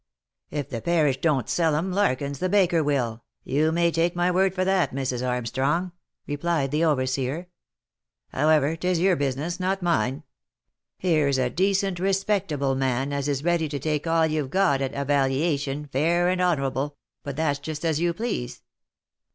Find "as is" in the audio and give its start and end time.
13.19-13.43